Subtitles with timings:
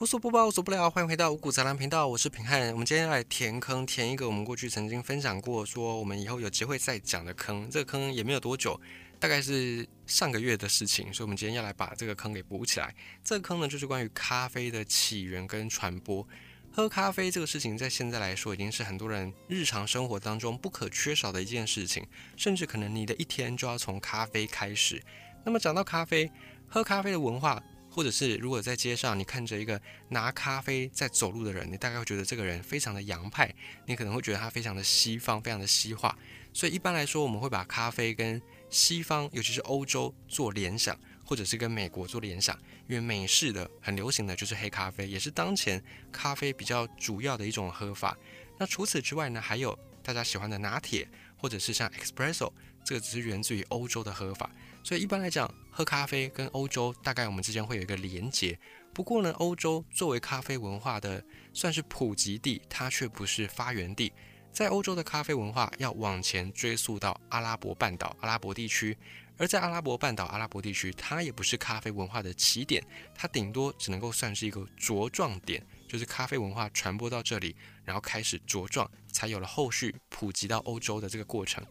[0.00, 2.70] 无所不包，无所不聊，欢迎回到五谷杂粮频道，我是平汉。
[2.70, 7.68] 我们今天要来填坑，填一个我们过去曾经分享过，说我们以后有机会再讲的坑。
[7.68, 8.80] 这个坑也没有多久，
[9.18, 12.94] 大概是上个月的事情，所以我们今天要来把这个坑给补起来。
[13.24, 16.24] 这个坑呢，就是关于咖啡的起源跟传播。
[16.70, 22.06] 喝咖啡这个事情，在现在来说，已经是很多人日常生活当中不可缺少的一件事情，
[22.36, 25.02] 甚至可能你的一天就要从咖啡开始。
[25.44, 26.30] 那么讲到咖啡，
[26.68, 27.60] 喝咖啡的文化。
[27.98, 33.52] 或者是如果在街上你看着一个拿咖啡在走路的人，你大概会觉得这个人非常的洋派，
[33.86, 36.16] 你可能会觉得他非常的西方，非常的西化。
[36.52, 42.56] 所以一般来说，我们会把咖啡跟西方，尤其是欧洲做联想，或者是跟美国做联想，
[42.86, 48.16] 因为美式的很流行的就是黑咖啡，也是当前咖啡比较主要的一种喝法。
[48.60, 52.52] 那除此之外呢，还有大家喜欢的拿铁，或者是像 espresso，
[52.88, 54.50] 这个只是源自于欧洲的喝法。
[54.82, 58.58] 所以一般来讲，喝咖啡跟欧洲大概我们之间会有一个连结。
[58.94, 64.10] 不过呢，欧洲作为咖啡文化的算是普及地，它却不是发源地。
[64.50, 68.96] 在欧洲的咖啡文化要往前追溯到阿拉伯半岛、阿拉伯地区，
[69.36, 72.82] 而在阿拉伯半岛、阿拉伯地区，它也不是咖啡文化的起点，
[73.14, 81.62] 它顶多只能够算是一个茁壮点，就是咖啡文化传播到这里，然后开始茁壮，才有了后续普及到欧洲的这个过程。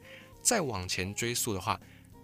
[0.48, 1.78] 再往前追溯的话，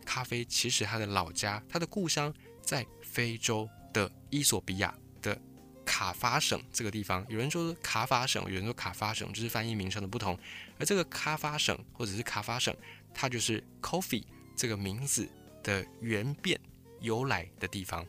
[0.06, 5.38] 咖啡其实它的老家，它的故乡在非洲的伊索比亚的
[5.84, 7.26] 卡法省这个地方。
[7.28, 10.40] 有人说卡法省，有人说卡法省，就是翻译名称的不同。
[10.80, 12.74] 而这个卡法省或者是卡法省，
[13.14, 14.24] 它就是 coffee
[14.56, 15.28] 这个名字
[15.62, 16.58] 的原变
[17.02, 18.06] 由来的地方。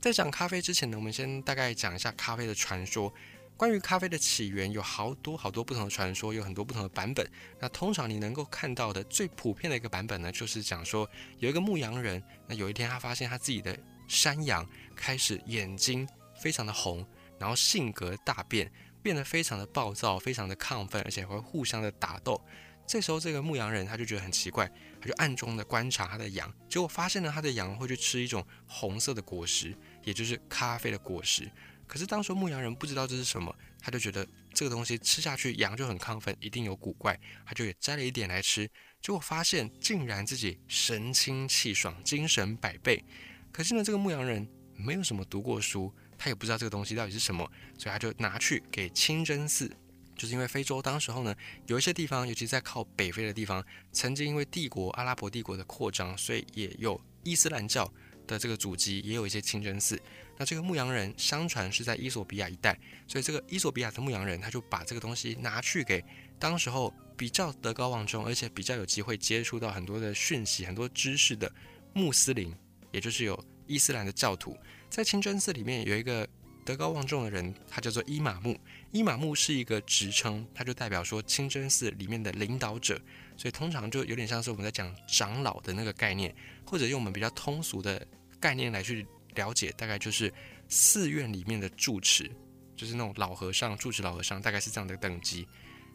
[0.00, 3.12] 在讲咖啡之前呢，我们先大概讲一下咖啡的传说。
[3.58, 7.28] 关于咖啡的起源，有好多好多不同的传说，有很多不同的版本。
[7.58, 16.08] 那通常你能够看到的最普遍的一个版本呢，就是讲说有一个牧羊人，那有一天他发现他自己的山羊开始眼睛
[16.40, 17.04] 非常的红，
[17.36, 18.70] 然后性格大变，
[19.02, 22.40] 变得非常的暴躁，非常的亢奋，而且会互相的打斗。
[22.86, 31.50] 这时候这个牧羊人他就觉得很奇怪，他就暗中的观察他的羊，结果发现了他的羊会去吃一种红色的果实，也就是咖啡的果实。
[31.88, 43.02] 可是当时牧羊人不知道这是什么，他就觉得这个东西吃下去羊就很亢奋，一定有古怪，他就也摘了一点来吃，结果发现竟然自己神清气爽，精神百倍。
[43.50, 49.74] 可是呢，这个牧羊人没有什么读过书，他也不知道这个东西到底是什么，所以他就拿去给清真寺，
[50.14, 51.34] 就是因为非洲当时候呢，
[51.66, 57.90] 有一些地方，尤其在靠北非的地方，曾经因为帝国阿拉伯帝国的扩张，所以也有伊斯兰教
[58.28, 60.00] 的这个祖籍，也有一些清真寺。
[60.36, 62.78] 那这个牧羊人相传是在伊索比亚一带，
[63.08, 66.04] 所以这个伊索比亚的牧羊人他就把这个东西拿去给
[66.38, 71.50] 当时候比较德高望重，而且比较有机会接触到很多的讯息、很多知识的
[71.92, 72.54] 穆斯林，
[72.92, 74.56] 也就是有伊斯兰的教徒，
[74.88, 76.28] 在清真寺里面有一个
[76.64, 78.56] 德高望重的人，他叫做伊玛目。
[78.92, 83.00] 伊玛目是一个职称，他就代表说清真寺里面的领导者，
[83.36, 86.34] 所以通常就有点像是我们在讲长老的那个概念，
[86.64, 88.06] 或者用我们比较通俗的
[88.40, 89.06] 概念来去。
[89.34, 90.32] 了解大概就是
[90.68, 92.28] 寺院里面的住持，
[92.74, 95.46] 就是那种老和尚、住持老和尚，大概是这样的等级。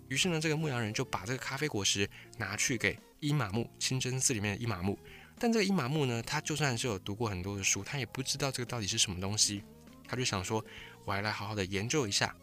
[0.08, 4.98] 于是呢，这个牧羊人就把这个咖啡果实拿去给伊玛目清真寺里面的伊玛目。
[5.38, 9.62] 但这个伊玛目呢，他就算是有读过很多的书，他也不知道这个到底是什么东西。
[10.08, 10.64] 他就想说，
[11.04, 12.34] 我还来好好的研究一下。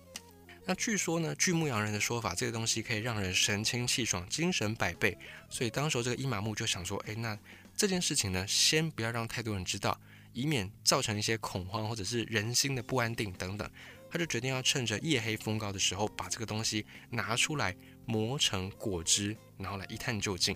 [0.67, 5.17] 那据说呢，据牧羊人的说法，这个东西可以让人神清气爽、精神百倍。
[5.49, 7.38] 所以当时这个伊玛目就想说，哎，那
[7.81, 9.99] 这件事情呢，先不要让太多人知道。
[10.35, 13.69] 以免造成一些恐慌或者是人心的不安定等等，
[14.11, 17.75] 他就决定要趁着夜黑风高的时候把这个东西拿出来
[18.05, 20.55] 磨成果汁，然后来一探究竟。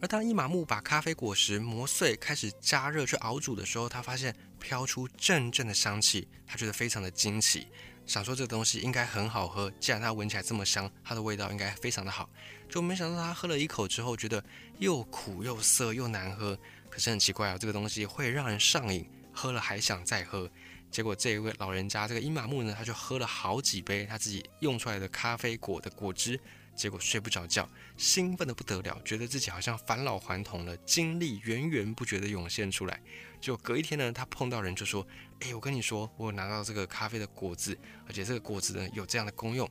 [0.00, 7.68] 而当伊玛目把咖啡果实磨碎，开始加热去熬煮的时候，他发现飘出阵阵的香气，他觉得非常的惊奇，
[8.10, 12.28] 想说这个东西应该很好喝，既然它闻起来这么香，它的味道应该非常的好。
[12.68, 14.42] 就没想到他喝了一口之后，觉得
[14.80, 16.58] 又苦又涩又难喝。
[16.88, 20.50] 可是很奇怪啊，这个东西会让人上瘾，喝了还想再喝。
[20.90, 26.40] 结果这一位老人家，这个伊玛木呢，他就喝了好几杯他自己用出来的咖啡果的果汁，
[26.74, 33.00] 结果睡不着觉，兴奋的不得了，觉得自己好像返老还童了，精力源源不绝的涌现出来。
[33.40, 35.06] 就隔一天呢，他碰到人就说
[35.40, 37.76] ：“哎，我跟你说，我拿到这个咖啡的果子，
[38.06, 39.68] 而且这个果子呢有这样的功用，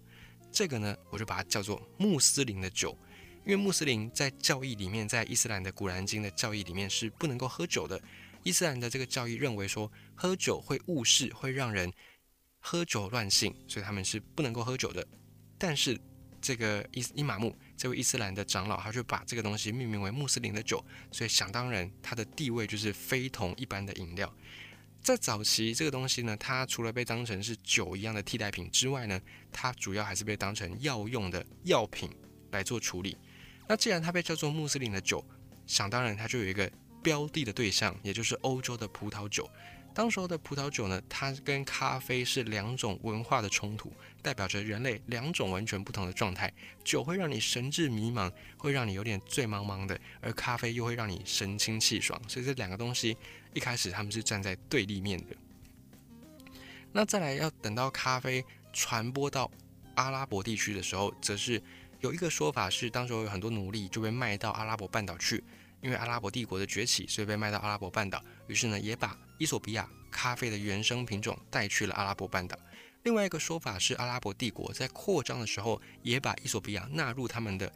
[0.52, 2.98] 这个呢我就把它叫做穆斯林的酒。”
[3.46, 8.00] 因为穆斯林在教义里面，在伊斯兰的古兰经的教义里面是不能够喝酒的。
[8.44, 11.92] 伊斯兰的这个教义认为说，喝酒会误事，会让人
[12.60, 15.08] 喝酒乱性，所以他们是不能够喝酒的。
[15.58, 16.00] 但是
[16.42, 20.84] 这个伊伊玛目这位伊斯兰的长老，他就把这个东西命名为穆斯林的酒，
[21.14, 24.36] 所以想当然，它的地位就是非同一般的饮料。
[25.02, 29.18] 在早期这个东西呢，它除了被当成是酒一样的替代品之外呢，
[29.50, 32.12] 它主要还是被当成药用的药品
[32.52, 33.18] 来做处理。
[33.66, 35.24] 那既然它被叫做穆斯林的酒，
[35.66, 36.70] 想当然它就有一个
[37.02, 39.50] 标的的对象，也就是欧洲的葡萄酒。
[40.00, 43.92] 当时候的葡萄酒呢，它跟咖啡是两种文化的冲突，
[44.22, 46.50] 代表着人类两种完全不同的状态。
[46.86, 52.18] 酒会让你神志迷茫，会让你有点醉茫茫的，而咖啡又会让你神清气爽。
[52.30, 53.18] 所以这两个东西
[53.54, 55.36] 一开始他们是站在对立面的。
[56.94, 58.42] 那再来要等到咖啡
[58.72, 59.52] 传播到
[59.96, 61.62] 阿拉伯地区的时候，则是
[62.00, 65.44] 有一个说法是，当时候有很多奴隶就被卖到阿拉伯半岛去。
[65.82, 68.24] 因为阿拉伯帝国的崛起，所以被卖到阿拉伯半岛。
[68.48, 72.60] 于是呢，也把伊索比亚咖啡的原生品种带去了阿拉伯半岛。
[73.04, 77.72] 另外一个说法是，阿拉伯帝国在扩张的时候，也把伊索比亚纳入他们的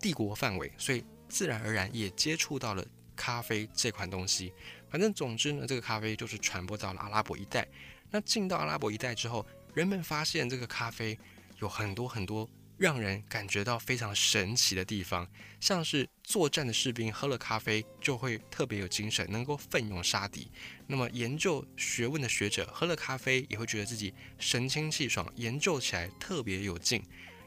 [0.00, 4.52] 帝国范围，所以自然而然也接触到了咖啡这款东西。
[4.90, 7.66] 反正总之呢，这个咖啡就是传播到了阿拉伯一带。
[8.10, 11.16] 那进到阿拉伯一带之后，人们发现这个咖啡
[11.60, 12.50] 有很多很多。
[12.78, 15.26] 让人感觉到非常神奇的地方，
[15.60, 20.50] 像是作战的士兵喝了咖啡就会特别有精神，能够奋勇杀敌。
[20.86, 27.02] 那么研究学问的学者喝了咖啡也会觉得自己神清气爽，研究起来特别有劲。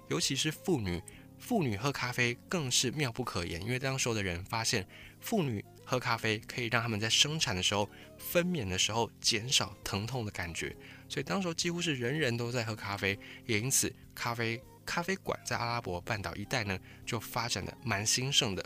[0.07, 0.99] 尤其是妇女，
[1.37, 4.87] 妇女喝咖啡更是妙不可言，因为当时候的人发现
[5.21, 7.87] 妇女喝咖啡可以让他们在生产的时候、
[8.17, 10.75] 分娩的时候减少疼痛的感觉，
[11.07, 14.59] 所以当时几乎是人人都在喝咖啡，也因此咖啡。
[14.89, 16.75] 咖啡馆在阿拉伯半岛一带呢，
[17.05, 18.65] 就发展的蛮兴盛的。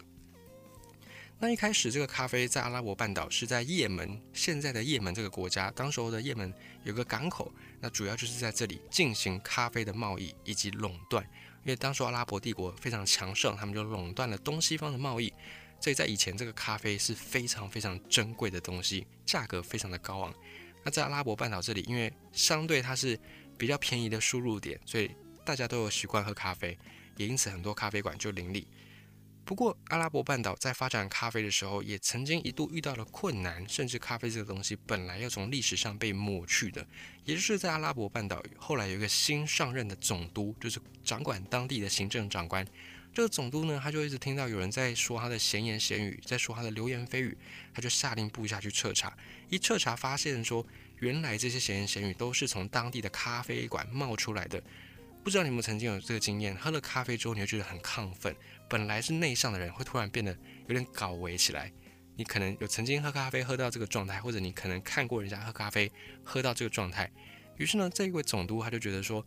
[1.38, 6.54] 那一开始，这个咖啡在阿拉伯半岛是在也门，现在的也门这个国家，当时候的也门
[6.86, 11.22] 有个港口，那主要就是在这里进行咖啡的贸易以及垄断。
[11.66, 15.34] 因为当时阿拉伯帝国非常强盛，他们就垄断了东西方的贸易，
[15.82, 20.34] 所以在以前这个咖啡是非常非常珍贵的东西，价格非常的高昂。
[20.86, 23.20] 那在阿拉伯半岛这里，因为相对它是
[23.58, 25.12] 比较便宜的输入点，所以
[25.46, 26.78] 大家都有习惯喝咖啡，
[27.18, 28.68] 也因此很多咖啡馆就林立。
[29.46, 36.88] 不过，阿拉伯半岛在发展咖啡的时候，也曾经一度遇到了困难，甚至咖啡这个东西本来要从历史上被抹去的。
[37.26, 42.66] 也就是在阿拉伯半岛后来有一个新上任的总督，就是掌管当地的行政长官。
[43.14, 47.38] 这个总督呢，他就一直听到有人在说他的闲言闲语，在说他的流言蜚语，
[47.74, 49.16] 他就下令部下去彻查。
[49.50, 50.66] 一彻查发现说，
[51.00, 54.64] 原来这些闲言闲语都是从当地的咖啡馆冒出来的。
[55.24, 58.36] 不知道你们曾经有这个经验，喝了咖啡之后，你会觉得很亢奋。
[58.68, 60.38] 本来是内向的人，会突然变得
[60.68, 61.72] 有点搞维起来。
[62.18, 65.90] 你可能有曾经喝咖啡喝到这个状态，或者你可能看过人家喝咖啡
[66.26, 67.10] 喝到这个状态。
[67.56, 69.26] 于是呢，这一位总督他就觉得说，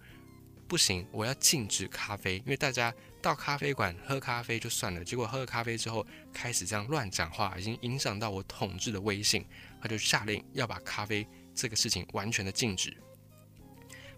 [0.69, 9.47] 不行，我要禁止咖啡，因为大家到咖啡馆喝咖啡就算了，结果喝了咖啡之后开始这样乱讲话，已经影响到我统治的威信。
[9.81, 12.95] 他就下令要把咖啡这个事情完全的禁止。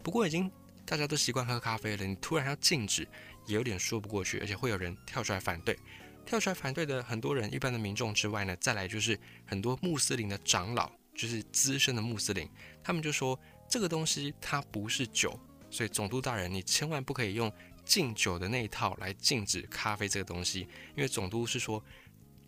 [0.02, 0.50] 不过已经。
[0.88, 3.06] 大家都习惯喝咖啡了，你突然要禁止，
[3.44, 5.78] 也有点说不过去，而且会有人跳出来反对。
[6.24, 12.48] 跳出来反对的很多人，一般的民众之外呢，再来就是很多穆斯林的长老，就是资深的穆斯林，
[12.82, 13.38] 他们就说
[13.68, 15.38] 这个东西它不是酒，
[15.68, 17.52] 所以总督大人你千万不可以用
[17.84, 20.60] 禁酒的那一套来禁止咖啡这个东西，
[20.96, 21.84] 因为总督是说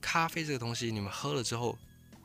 [0.01, 1.79] 咖啡这个东西你们喝了之后。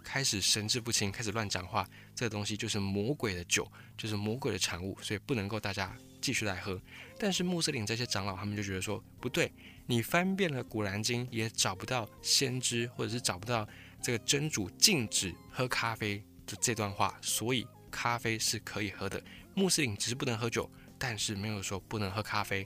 [0.05, 6.79] 开始神志不清，开始乱讲话，这个东西就是魔鬼的酒，就是魔鬼的产物，所以不能够大家继续来喝。
[7.17, 9.51] 但是穆斯林这些长老他们就觉得说不对，
[9.87, 13.67] 你翻遍了古兰经也找不到先知或者是找不到
[13.99, 19.21] 这个真主禁止喝咖啡的这段话，所以咖啡是可以喝的。
[19.55, 20.69] 穆斯林只是不能喝酒，
[20.99, 22.65] 但是没有说不能喝咖啡。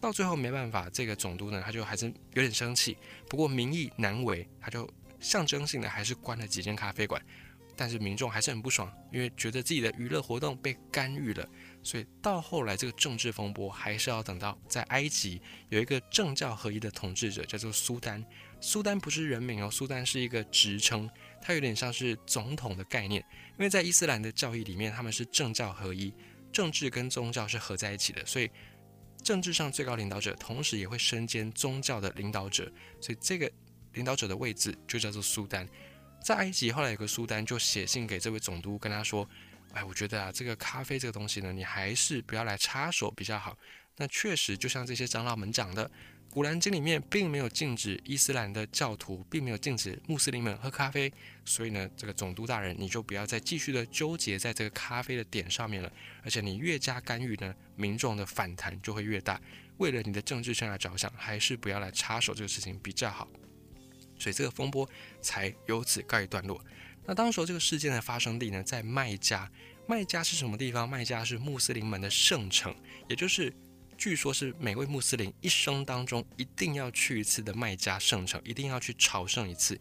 [0.00, 2.96] 到最后没办法，这个总督呢他就还是有点生气，
[3.28, 4.88] 不过民意难违，他就。
[5.20, 7.22] 象征性的还是关了几间咖啡馆，
[7.76, 11.46] 但是民众还是很不爽，因为觉得自己的娱乐活动被干预了。
[11.82, 18.24] 所以到后来，这个政治风波还是要等到在埃及有一个政教合一的统治者，叫做苏丹。
[18.60, 21.08] 苏丹不是人名哦，苏丹是一个职称，
[21.40, 23.24] 它有点像是总统的概念。
[23.52, 26.12] 因为在伊斯兰的教义里面，他们是政教合一，
[26.52, 28.50] 政治跟宗教是合在一起的，所以
[29.22, 32.70] 政治上最高领导者同时也会身兼宗教的领导者。
[33.00, 33.50] 所以这个。
[33.94, 35.68] 领导者的位置就叫做苏丹，
[36.22, 39.28] 在埃及后来有个苏丹就写信给这位总督，跟他说
[39.72, 43.56] ：“哎，我觉得啊，这个咖啡这个东西呢，你还是不要来插手比较好。”
[43.96, 45.86] 那确实，就像这些长老们讲的，
[46.30, 51.12] 《古兰经》里面并没有禁止伊斯兰的教徒，并没有禁止穆斯林们喝咖啡，
[51.44, 55.92] 所以呢，这个总督大人你就不要再继续的纠结在这个咖啡的点上面了。
[56.22, 59.38] 而且你越加干预呢，民众的反弹就会越大。
[59.76, 63.28] 为了你的政治生涯着想，还是不要来插手这个事情比较好。
[64.20, 64.88] 所以这个风波
[65.20, 66.64] 才由此告一段落。
[67.06, 69.50] 那当时候这个事件的发生地呢，在麦加。
[69.86, 70.88] 麦加是什么地方？
[70.88, 72.72] 麦加是穆斯林们的圣城，
[73.08, 73.52] 也就是
[73.98, 79.76] 据说是每位穆斯林一生当中一定要去一次的麦加圣城，一定要去朝圣一次。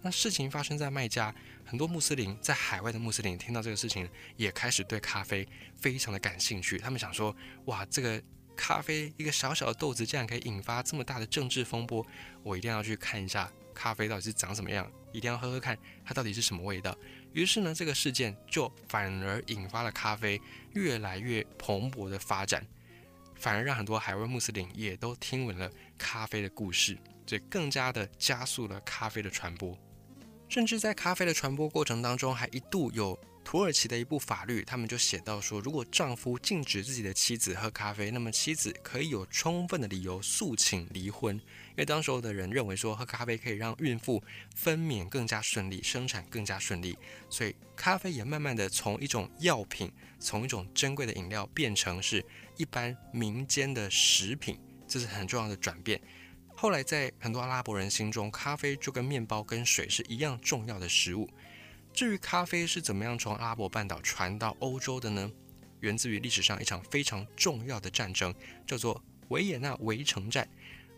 [0.00, 1.34] 那事情发生在麦加，
[1.66, 5.46] 很多穆斯林在海外的穆斯林听到这个事情，也开始对咖啡
[5.78, 6.78] 非常的感兴趣。
[6.78, 8.22] 他们想说：哇，这个
[8.56, 12.06] 咖啡一个小小的豆子，竟然可以引发这么大的政治风波，
[12.42, 16.96] 我一定要去看一下咖啡到底是长什么样，一定要喝喝看它到底是什么味道。
[17.32, 20.40] 于是呢，这个事件就反而引发了咖啡
[20.74, 22.66] 越来越蓬勃的发展，
[23.36, 29.78] 反而让很多海外穆斯林也都听闻了咖啡的故事，这更加的加速了咖啡的传播。
[30.48, 33.16] 甚至在咖啡的传播过程当中，还一度有
[33.50, 44.22] 土耳其的一部法律，他们就写到说，如果丈夫禁止自己的妻子喝咖啡，那么妻子可以有充分的理由诉请离婚，因为当时候的人认为说，喝咖啡可以让孕妇
[44.54, 46.96] 分娩更加顺利，生产更加顺利，
[47.28, 49.90] 所以咖啡也慢慢的从一种药品，
[50.20, 52.24] 从一种珍贵的饮料，变成是
[52.56, 56.00] 一般民间的食品，这是很重要的转变。
[56.54, 61.28] 后来，在很多阿拉伯人心中，咖啡就跟面包、跟水是一样重要的食物。
[61.92, 65.30] 至于咖啡是怎么样从阿拉伯半岛传到欧洲的呢？
[65.80, 68.34] 源自于历史上一场非常重要的战争，
[68.66, 70.48] 叫做维也纳围城战。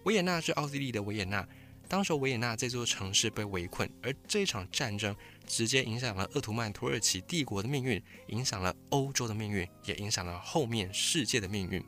[0.04, 1.48] 维也纳是奥地利的维也纳，
[1.88, 5.14] 当时维也纳这座城市被围困，而这场战争
[5.46, 11.80] 直接影响了鄂图曼土耳其帝国的命运，影响了欧洲的命运，也影响了后面世界的命运。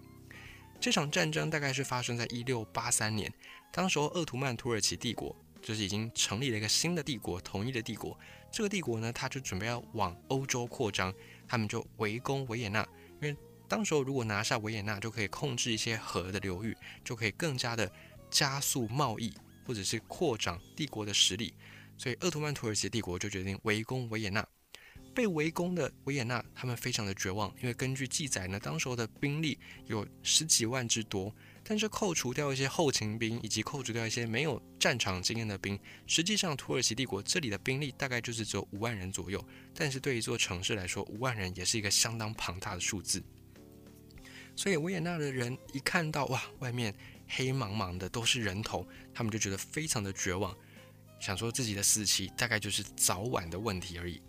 [0.80, 3.32] 这场战争大概是发生在一六八三年。
[3.72, 5.34] 当时候，鄂图曼土耳其帝国
[5.64, 8.16] 就是已经成立了一个新的帝国，统一的帝国。
[8.52, 11.12] 这个帝国呢，他就准备要往欧洲扩张，
[11.48, 12.86] 他们就围攻维也纳。
[13.22, 13.34] 因为
[13.66, 17.90] 当时候如果拿下维也纳，就可以控制一些河的流域，就可以更加的
[18.30, 19.32] 加速贸易，
[19.66, 21.54] 或者是扩张帝国的实力。
[21.96, 24.46] 所以，鄂图曼土耳其帝国就决定围攻维也纳。
[25.14, 31.34] 被围攻的维也纳，他们非常的绝望，因为根据记载呢，当时候的兵力有十几万之多。
[31.66, 39.42] 但是扣除掉一些后勤兵，以及扣除掉一些没有战场经验的兵，实际上土耳其帝国这里的兵力大概就是只有五万人左右。
[39.74, 43.22] 但是对一座城市来说，五万人也是一个相当庞大的数字。
[44.54, 46.94] 所以维也纳的人一看到哇，外面
[47.26, 50.54] 黑茫茫的都是人头，他们就觉得非常的绝望，
[51.18, 54.20] 想说自己的死期大概就是早晚的问题而已。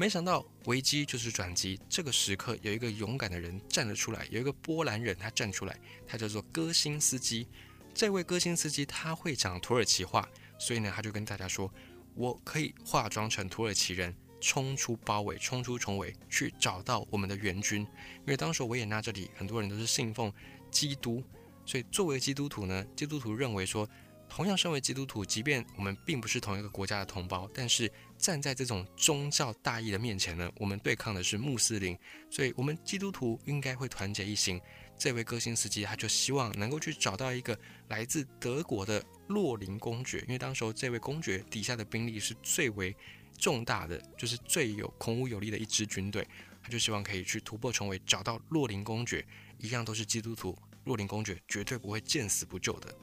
[0.00, 7.46] 没想到危机就是转机，这个时刻有一个勇敢的人站了出来，有一个波兰人他站出来，他叫做戈辛斯基。
[7.92, 10.26] 这位戈辛斯基他会讲土耳其话，
[10.58, 11.70] 所以呢他就跟大家说
[12.16, 17.82] ：“我可以化妆成土耳其人，冲出包围，冲出重围，去找到我们的援军。”
[18.24, 20.32] 因为当时维也纳这里很多人都是信奉
[20.70, 21.22] 基督，
[21.66, 23.86] 所以作为基督徒呢，基督徒认为说。
[24.32, 27.90] 同样，身为基督徒，即便我们并不是同一个国家的同胞，但是
[28.20, 31.98] 站在这种宗教大义的面前呢，我们对抗的是穆斯林，
[32.30, 34.60] 所以我们基督徒应该会团结一心。
[34.98, 37.58] 这位歌星司机他就希望能够去找到一个
[37.88, 42.94] 来自德国的洛林公爵，因为当时候这位公爵底下的兵力是最为
[43.38, 46.28] 重大的，就是最有孔武有力的一支军队，
[46.62, 52.94] 他就希望可以去突破重围，找到洛林公爵，一样都是基督徒，洛林公爵绝对不会见死不救的。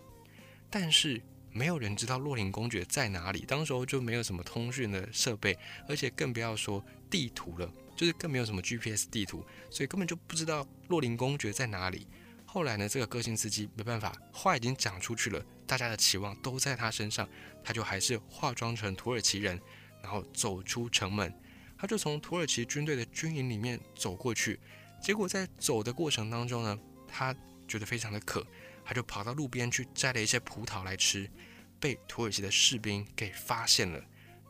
[0.69, 1.19] 但是
[1.57, 5.57] 没有人知道洛林公爵在哪里，当时候就没有什么通讯的设备，
[5.89, 12.05] 而且更不要说地图了，就是更没有什么 GPS 地图，所以根本就不知道洛林公爵在哪里。
[12.45, 17.27] 后来呢，这个个性司机没办法，话已经讲出去了，大家的期望都在他身上，
[17.63, 19.59] 他就还是化妆成土耳其人，
[20.03, 21.33] 然后走出城门，
[21.75, 24.59] 他就从土耳其军队的军营里面走过去，
[25.01, 27.35] 结果在走的过程当中呢，他
[27.67, 28.45] 觉得非常的渴。
[28.89, 31.29] 他就跑到路边去摘了一些葡萄来吃，
[31.79, 34.03] 被土耳其的士兵给发现了。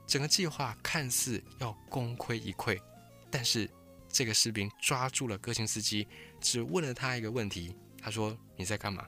[0.05, 2.79] 整个计划看似要功亏一篑，
[3.29, 3.69] 但是
[4.07, 6.07] 这个士兵抓住了戈辛斯基，
[6.39, 7.75] 只问了他一个问题。
[8.01, 9.05] 他说：“你在干嘛？”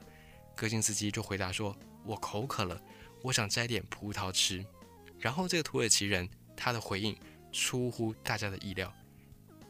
[0.54, 1.74] 戈辛斯基就回答说
[2.04, 2.78] ：“我口渴了，
[3.22, 4.62] 我想摘点葡萄吃。”
[5.18, 7.16] 然后这个土耳其人他的回应
[7.50, 8.92] 出乎大家的意料。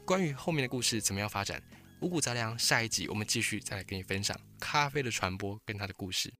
[0.05, 1.63] 关于后面的故事怎么样发展？
[2.01, 6.33] 五谷杂粮，下一集我们继续再来跟你分享咖啡的传播跟它的故事。